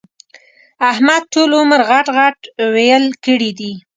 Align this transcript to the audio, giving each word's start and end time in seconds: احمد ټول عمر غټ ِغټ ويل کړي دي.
احمد 0.91 1.21
ټول 1.33 1.49
عمر 1.59 1.81
غټ 1.89 2.05
ِغټ 2.17 2.39
ويل 2.73 3.05
کړي 3.25 3.51
دي. 3.59 3.73